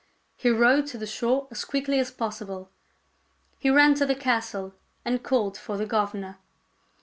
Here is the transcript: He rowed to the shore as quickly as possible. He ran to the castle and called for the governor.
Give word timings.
He 0.35 0.49
rowed 0.49 0.87
to 0.87 0.97
the 0.97 1.05
shore 1.05 1.47
as 1.51 1.63
quickly 1.63 1.99
as 1.99 2.09
possible. 2.09 2.71
He 3.59 3.69
ran 3.69 3.93
to 3.93 4.05
the 4.07 4.15
castle 4.15 4.73
and 5.05 5.21
called 5.21 5.59
for 5.59 5.77
the 5.77 5.85
governor. 5.85 6.39